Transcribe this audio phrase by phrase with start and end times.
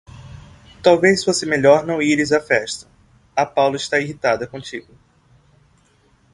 [0.81, 2.87] Talvez fosse melhor não ires à festa.
[3.35, 4.95] A Paula está irritada contigo.